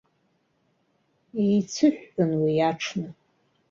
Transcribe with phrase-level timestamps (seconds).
[1.43, 3.09] Еицыҳәҳәон уи аҽны.